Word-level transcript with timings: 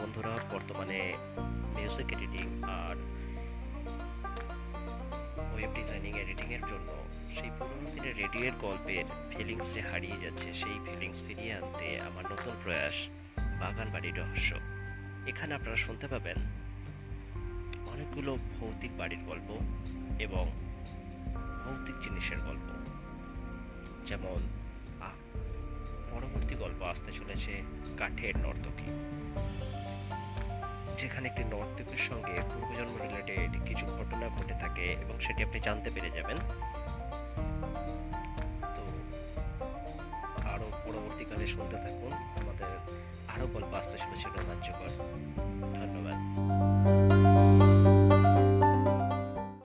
বন্ধুরা, 0.00 0.32
বর্তমানে 0.54 0.98
music 1.74 2.08
editing 2.16 2.46
আর 2.80 2.96
ওয়েব 5.52 5.70
ডিজাইনিং 5.78 6.12
এডিটিংয়ের 6.22 6.64
জন্য 6.70 6.88
সেই 7.36 7.50
পুরনো 7.56 7.86
দিনের 7.94 8.14
রেডিওর 8.22 8.54
গল্পের 8.66 9.04
ফিলিংস 9.32 9.66
যে 9.74 9.82
হারিয়ে 9.90 10.18
যাচ্ছে, 10.24 10.48
সেই 10.60 10.76
ফিলিংস 10.86 11.18
ফিরিয়ে 11.26 11.52
আনতে 11.58 11.86
আমার 12.08 12.24
নতুন 12.32 12.54
প্রয়াস 12.64 12.96
বাগান 13.60 13.88
বাড়ি 13.92 14.10
রহস্য। 14.10 14.50
এখানে 15.30 15.52
আপনারা 15.54 15.78
শুনতে 15.86 16.06
পাবেন 16.06 16.38
অনেকগুলো 17.92 18.30
ভৌতিক 18.54 18.92
বাড়ির 18.98 19.22
গল্প 19.30 19.48
এবং 20.26 20.44
ভৌতিক 21.64 21.96
জিনিসের 22.04 22.40
গল্প। 22.48 22.68
যেমন 24.08 24.38
পরবর্তী 26.10 26.54
গল্প 26.54 26.80
আসতে 26.82 27.10
চলেছে 27.12 27.52
কাঠের 27.98 28.34
নর্তকী। 28.38 28.88
যেখানে 31.00 31.28
একটি 31.28 31.44
নর্তকীর 31.44 32.08
সঙ্গে 32.08 32.40
পূর্বজন্ম 32.54 33.02
রিলেটেড 33.02 33.50
কিছু 33.64 33.86
ঘটনা 33.86 34.28
ঘটে 34.28 34.54
থাকে 34.60 34.92
এবং 34.92 35.20
সেটি 35.20 35.42
আপনি 35.42 35.60
জানতে 35.60 35.90
পেরে 35.90 36.10
যাবেন। 36.10 36.36
তো 38.60 38.82
আরও 40.48 40.70
পরবর্তীকালে 40.86 41.46
শুনতে 41.46 41.76
থাকুন। 41.76 42.12
আমাদের 42.12 42.98
আরও 43.28 43.46
গল্প 43.46 43.74
আসতে 43.74 43.98
চলেছে 43.98 44.28
রোমাঞ্চকর। 44.28 44.88
ধন্যবাদ 44.88 45.67